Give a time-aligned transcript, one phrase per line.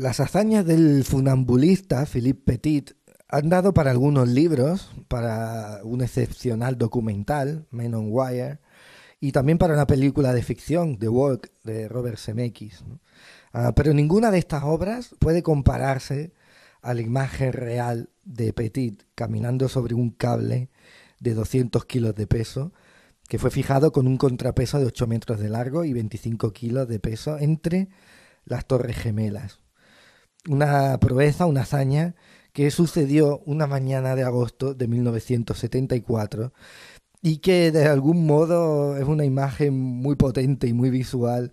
[0.00, 2.92] Las hazañas del funambulista Philippe Petit
[3.28, 8.60] han dado para algunos libros, para un excepcional documental, Men on Wire,
[9.20, 12.82] y también para una película de ficción, The Walk, de Robert Zemeckis.
[13.52, 16.32] Ah, pero ninguna de estas obras puede compararse
[16.80, 20.70] a la imagen real de Petit caminando sobre un cable
[21.18, 22.72] de 200 kilos de peso,
[23.28, 27.00] que fue fijado con un contrapeso de 8 metros de largo y 25 kilos de
[27.00, 27.90] peso entre
[28.46, 29.60] las Torres Gemelas
[30.48, 32.14] una proeza, una hazaña
[32.52, 36.52] que sucedió una mañana de agosto de 1974
[37.22, 41.52] y que de algún modo es una imagen muy potente y muy visual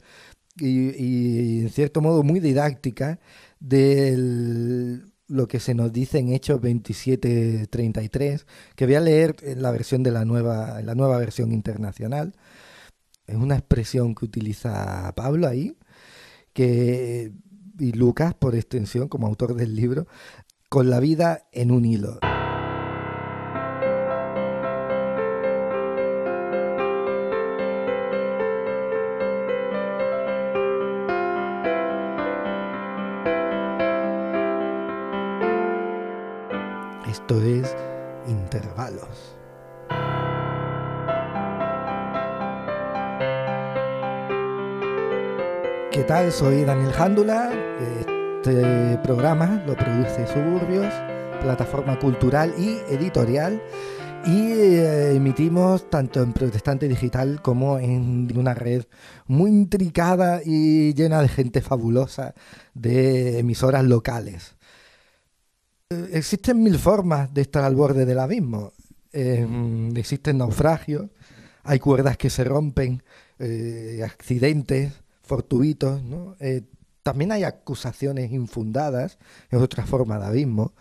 [0.60, 3.20] y, en cierto modo muy didáctica
[3.60, 8.46] de lo que se nos dice en Hechos 27.33,
[8.76, 12.34] que voy a leer en la versión de la nueva, en la nueva versión internacional.
[13.28, 15.78] Es una expresión que utiliza Pablo ahí,
[16.54, 17.34] que
[17.80, 20.08] y Lucas, por extensión, como autor del libro,
[20.70, 22.20] con la vida en un hilo.
[45.92, 46.32] ¿Qué tal?
[46.34, 47.50] Soy Daniel Jándula.
[47.80, 50.94] Este programa lo produce Suburbios,
[51.42, 53.62] plataforma cultural y editorial.
[54.26, 58.84] Y eh, emitimos tanto en Protestante Digital como en una red
[59.28, 62.36] muy intricada y llena de gente fabulosa
[62.74, 64.58] de emisoras locales.
[65.90, 68.74] Eh, existen mil formas de estar al borde del abismo.
[69.14, 69.48] Eh,
[69.96, 71.10] existen naufragios,
[71.64, 73.02] hay cuerdas que se rompen,
[74.04, 74.94] accidentes,
[75.28, 76.02] fortuitos.
[76.40, 76.64] Eh,
[77.04, 79.18] también hay acusaciones infundadas,
[79.50, 80.74] es otra forma de abismo.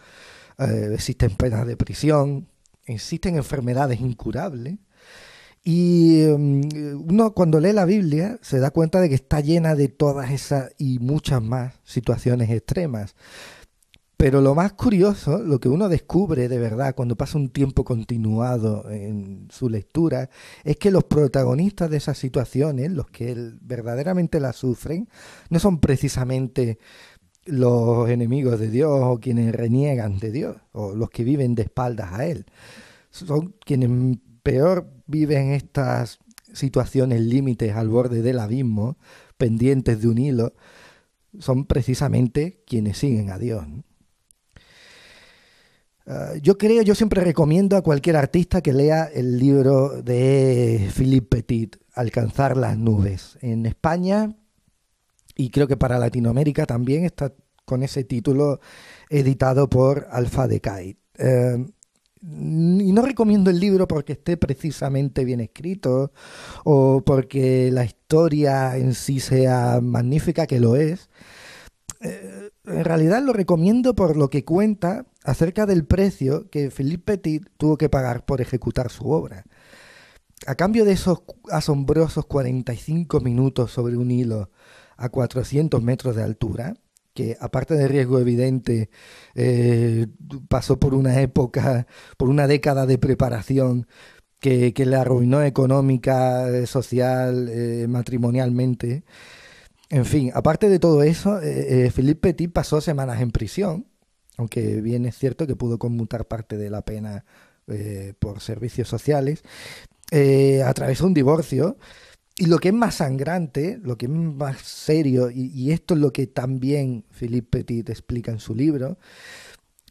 [0.58, 2.48] Eh, existen penas de prisión,
[2.84, 4.78] existen enfermedades incurables.
[5.62, 9.88] Y mm, uno cuando lee la Biblia se da cuenta de que está llena de
[9.88, 13.14] todas esas y muchas más situaciones extremas.
[14.16, 18.90] Pero lo más curioso, lo que uno descubre de verdad cuando pasa un tiempo continuado
[18.90, 20.30] en su lectura,
[20.64, 25.08] es que los protagonistas de esas situaciones, los que verdaderamente las sufren,
[25.50, 26.78] no son precisamente
[27.44, 32.12] los enemigos de Dios o quienes reniegan de Dios o los que viven de espaldas
[32.12, 32.46] a Él.
[33.10, 36.20] Son quienes peor viven estas
[36.52, 38.96] situaciones límites al borde del abismo,
[39.36, 40.54] pendientes de un hilo,
[41.38, 43.66] son precisamente quienes siguen a Dios.
[46.06, 51.42] Ah, yo creo, yo siempre recomiendo a cualquier artista que lea el libro de Philippe
[51.42, 53.38] Petit, Alcanzar las nubes.
[53.40, 54.36] En España,
[55.36, 57.32] y creo que para Latinoamérica también está
[57.64, 58.60] con ese título
[59.10, 60.96] editado por Alfa Decay.
[61.18, 61.66] Eh,
[62.22, 66.12] y no recomiendo el libro porque esté precisamente bien escrito
[66.64, 71.08] o porque la historia en sí sea magnífica, que lo es.
[72.66, 77.76] En realidad lo recomiendo por lo que cuenta acerca del precio que Philippe Petit tuvo
[77.78, 79.44] que pagar por ejecutar su obra.
[80.46, 84.50] A cambio de esos asombrosos 45 minutos sobre un hilo
[84.96, 86.74] a 400 metros de altura,
[87.14, 88.90] que aparte de riesgo evidente,
[89.34, 90.06] eh,
[90.48, 93.86] pasó por una época, por una década de preparación
[94.40, 99.04] que, le arruinó económica, eh, social, eh, matrimonialmente.
[99.88, 101.38] En fin, aparte de todo eso,
[101.94, 103.86] Philippe Petit pasó semanas en prisión
[104.36, 107.24] aunque bien es cierto que pudo conmutar parte de la pena
[107.68, 109.42] eh, por servicios sociales,
[110.10, 111.76] eh, atravesó un divorcio.
[112.38, 116.12] Y lo que es más sangrante, lo que es más serio, y, esto es lo
[116.12, 118.98] que también Philippe Petit explica en su libro,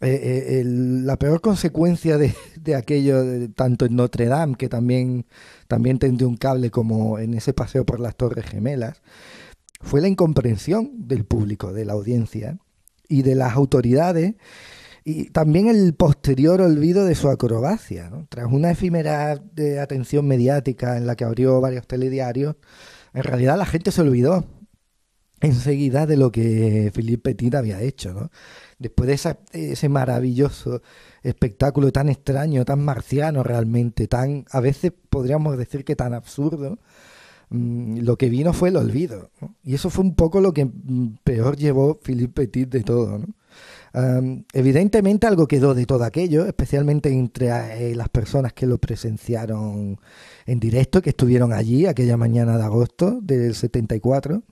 [0.01, 5.25] eh, la peor consecuencia de, aquello, tanto en Notre Dame, que también,
[5.67, 9.01] también tendió un cable como en ese paseo por las Torres Gemelas,
[9.85, 12.57] fue la incomprensión del público, de la audiencia,
[13.07, 14.35] y de las autoridades
[15.07, 18.11] y también el posterior olvido de su acrobacia.
[18.29, 22.55] Tras una efímera de atención mediática en la que abrió varios telediarios,
[23.13, 24.45] en realidad la gente se olvidó
[25.41, 28.31] enseguida de lo que Philippe Petit había hecho.
[28.79, 30.81] Después de ese maravilloso
[31.21, 36.79] espectáculo tan extraño, tan marciano realmente, tan, a veces podríamos decir que tan absurdo,
[37.49, 39.29] Mm, lo que vino fue el olvido.
[39.63, 43.21] Y eso fue un poco lo que mm, peor llevó Philippe Petit de todo.
[44.53, 49.99] evidentemente algo quedó de todo aquello, especialmente entre eh, las personas que lo presenciaron
[50.45, 54.43] en directo, que estuvieron allí aquella mañana de agosto del 74.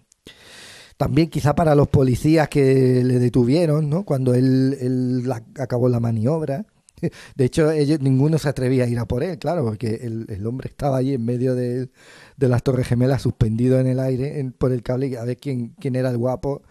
[0.97, 4.05] también quizá para los policías que le detuvieron, ¿no?
[4.05, 6.65] Cuando él, él acabó la maniobra.
[7.35, 10.97] De hecho, ninguno se atrevía a ir a por él, claro, porque el, hombre estaba
[10.97, 11.89] allí en medio de,
[12.37, 16.17] las Torres Gemelas, suspendido en el aire por el cable, a ver quién, era el
[16.17, 16.63] guapo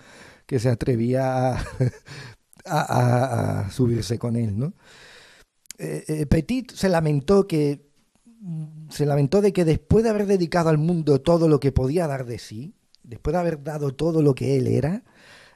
[0.47, 1.57] que se atrevía
[2.67, 4.75] a, subirse con él, ¿no?
[5.79, 7.91] Eh, eh, Petit se lamentó que
[8.91, 12.27] se lamentó de que después de haber dedicado al mundo todo lo que podía dar
[12.27, 15.05] de sí, después de haber dado todo lo que él era,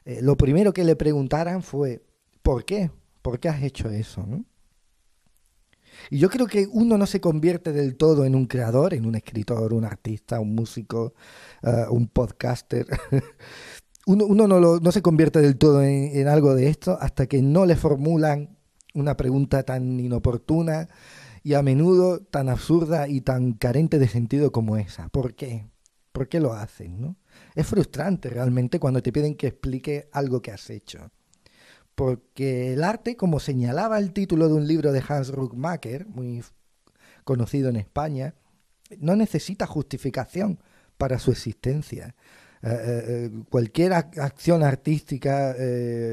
[0.05, 2.03] eh, lo primero que le preguntaran fue
[2.43, 2.91] ¿por qué?
[3.23, 4.25] ¿Por qué has hecho eso?
[6.11, 9.15] Y yo creo que uno no se convierte del todo en un creador, en un
[9.15, 11.15] escritor, un artista, un músico,
[11.63, 12.87] uh, un podcaster.
[14.07, 17.27] uno, uno no, lo, no, se convierte del todo en, en, algo de esto hasta
[17.27, 18.59] que no le formulan
[18.95, 20.89] una pregunta tan inoportuna
[21.43, 25.09] y a menudo tan absurda y tan carente de sentido como esa.
[25.09, 25.67] ¿Por qué?
[26.13, 27.01] ¿Por qué lo hacen?
[27.01, 27.17] ¿no?
[27.55, 31.11] Es frustrante realmente cuando te piden que explique algo que has hecho
[31.97, 36.45] porque el arte, como señalaba el título de un libro de Hans Ruckmacher, muy
[37.25, 38.35] conocido en España,
[38.99, 40.61] no necesita justificación
[40.99, 42.15] para su existencia.
[42.63, 45.55] Eh, eh, eh, cualquier acción artística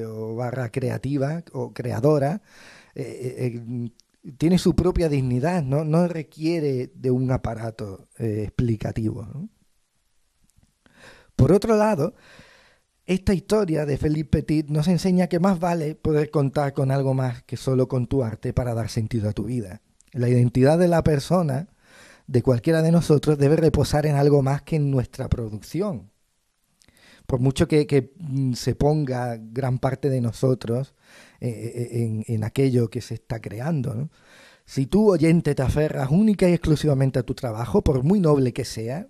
[0.08, 2.42] o barra creativa o creadora
[4.38, 9.28] tiene su propia dignidad, no, no requiere de un aparato explicativo.
[11.36, 12.14] Por otro lado,
[13.06, 17.44] esta historia de Felipe Petit nos enseña que más vale poder contar con algo más
[17.44, 19.82] que solo con tu arte para dar sentido a tu vida.
[20.14, 21.68] La identidad de la persona,
[22.28, 26.12] de cualquiera de nosotros, debe reposar en algo más que en nuestra producción.
[27.28, 30.96] Por mucho que, mm, se ponga gran parte de nosotros
[31.42, 34.10] eh, eh, en, aquello que se está creando.
[34.66, 38.66] Si tú, oyente, te aferras única y exclusivamente a tu trabajo, por muy noble que
[38.66, 39.08] sea,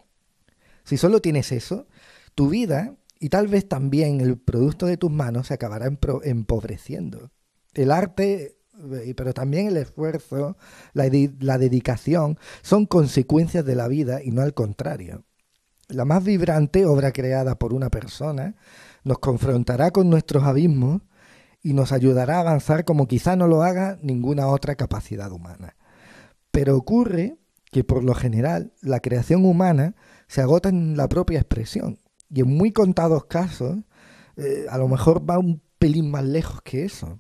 [0.83, 1.87] si solo tienes eso,
[2.35, 5.89] tu vida y tal vez también el producto de tus manos se acabará
[6.23, 7.31] empobreciendo.
[7.73, 8.57] El arte,
[8.91, 10.57] eh, pero también el esfuerzo,
[10.91, 11.09] la,
[11.39, 15.23] la dedicación, son consecuencias de la vida y no al contrario.
[15.87, 18.55] La más vibrante obra creada por una persona
[19.05, 21.01] nos confrontará con nuestros abismos
[21.61, 25.77] y nos ayudará a avanzar como quizá no lo haga ninguna otra capacidad humana.
[26.51, 27.37] Pero ocurre
[27.71, 29.95] que por lo general la creación humana
[30.27, 32.02] se agota en la propia expresión
[32.33, 33.77] y en muy contados casos,
[34.37, 37.19] eh, a lo mejor va un pelín más lejos que eso.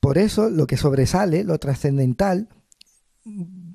[0.00, 2.48] Por eso, lo que sobresale, lo trascendental,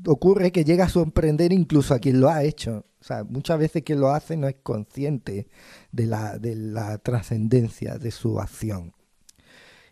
[0.05, 2.85] ocurre que llega a sorprender incluso a quien lo ha hecho.
[2.99, 5.47] O sea, muchas veces quien lo hace no es consciente
[5.91, 8.93] de la, de la trascendencia de su acción.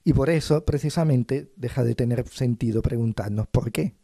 [0.03, 3.95] Y por eso, precisamente, deja de tener sentido preguntarnos por qué.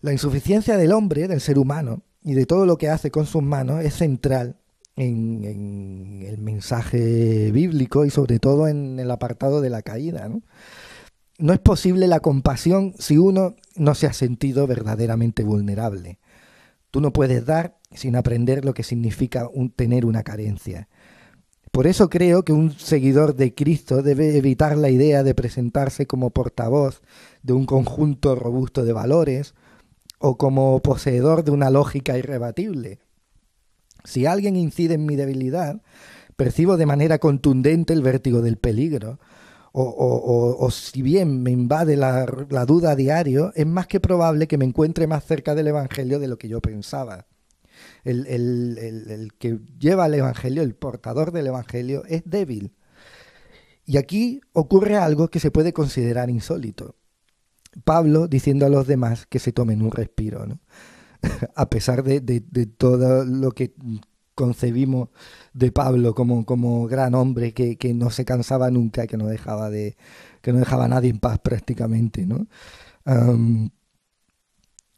[0.00, 3.42] La insuficiencia del hombre, del ser humano, y de todo lo que hace con sus
[3.42, 4.56] manos es central
[4.96, 10.28] en, el mensaje bíblico y sobre todo en el apartado de la caída.
[10.28, 11.52] ¿no?
[11.52, 16.18] es posible la compasión si uno no se ha sentido verdaderamente vulnerable.
[16.90, 20.88] Tú no puedes dar sin aprender lo que significa tener una carencia.
[21.72, 26.30] Por eso creo que un seguidor de Cristo debe evitar la idea de presentarse como
[26.30, 27.02] portavoz
[27.42, 29.54] de un conjunto robusto de valores
[30.24, 32.98] o como poseedor de una lógica irrebatible.
[34.04, 35.82] Si alguien incide en mi debilidad,
[36.34, 39.20] percibo de manera contundente el vértigo del peligro,
[39.72, 42.24] o, si bien me invade la,
[42.66, 46.28] duda a diario, es más que probable que me encuentre más cerca del Evangelio de
[46.28, 47.26] lo que yo pensaba.
[48.02, 52.72] El, el que lleva el Evangelio, el portador del Evangelio, es débil.
[53.84, 56.94] Y aquí ocurre algo que se puede considerar insólito.
[57.82, 60.60] Pablo diciendo a los demás que se tomen un respiro, ¿no?
[61.54, 62.20] a pesar de,
[62.76, 63.74] todo lo que
[64.34, 65.08] concebimos
[65.52, 69.96] de Pablo como, como gran hombre que, no se cansaba nunca, que no dejaba de
[70.42, 72.46] que no dejaba a nadie en paz prácticamente, ¿no?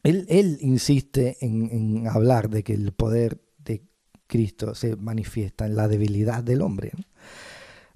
[0.03, 3.83] él, insiste en, hablar de que el poder de
[4.27, 6.93] Cristo se manifiesta en la debilidad del hombre.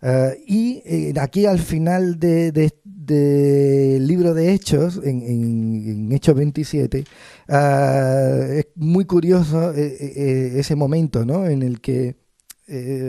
[0.02, 2.72] Eh, y eh, aquí al final del de,
[3.10, 7.04] libro de Hechos, en, Hechos 27,
[7.48, 11.46] eh, es muy curioso ese momento ¿no?
[11.46, 12.16] en el que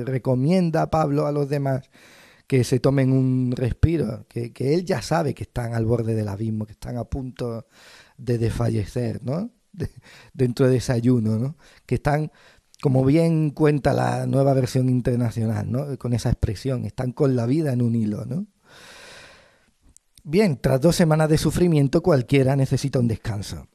[0.06, 1.90] recomienda a Pablo a los demás
[2.48, 6.28] que se tomen un respiro, que, que, él ya sabe que están al borde del
[6.28, 7.66] abismo, que están a punto
[8.18, 9.52] de desfallecer, ¿no?
[10.34, 11.56] dentro de ese ayuno, ¿no?
[11.86, 12.32] que están
[12.82, 15.98] como bien cuenta la nueva versión internacional, ¿no?
[16.00, 18.48] Con esa expresión, están con la vida en un hilo, ¿no?
[20.24, 23.68] Bien, tras dos semanas de sufrimiento cualquiera necesita un descanso.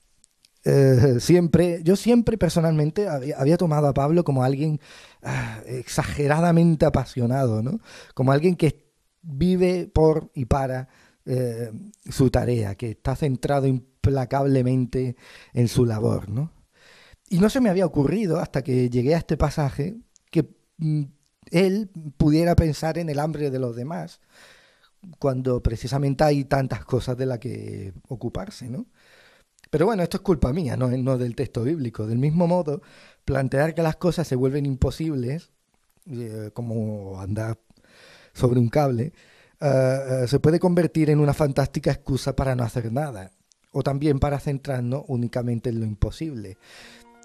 [0.64, 4.80] eh, siempre, yo siempre personalmente había, tomado a Pablo como alguien
[5.22, 7.80] ah, exageradamente apasionado, ¿no?
[8.14, 8.86] Como alguien que
[9.22, 10.88] vive por y para
[11.24, 11.72] eh,
[12.08, 15.16] su tarea, que está centrado implacablemente
[15.52, 16.52] en su labor, ¿no?
[17.28, 19.96] Y no se me había ocurrido hasta que llegué a este pasaje
[20.30, 20.48] que
[20.78, 21.02] mm,
[21.50, 24.20] él pudiera pensar en el hambre de los demás,
[25.18, 28.86] cuando precisamente hay tantas cosas de las que ocuparse, ¿no?
[29.70, 32.06] Pero bueno, esto es culpa mía, no, del texto bíblico.
[32.06, 32.82] Del mismo modo,
[33.24, 35.50] plantear que las cosas se vuelven imposibles,
[36.10, 37.58] eh, como andar
[38.32, 39.12] sobre un cable,
[39.60, 43.32] eh, eh, se puede convertir en una fantástica excusa para no hacer nada,
[43.72, 46.58] o también para centrarnos únicamente en lo imposible.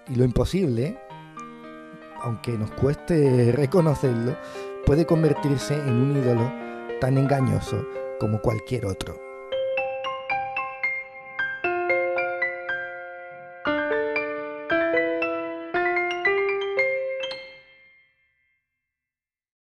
[0.08, 0.98] Y lo imposible,
[2.22, 4.36] aunque nos cueste reconocerlo,
[4.86, 6.61] puede convertirse en un ídolo
[7.02, 7.84] tan engañoso
[8.20, 9.31] como cualquier otro.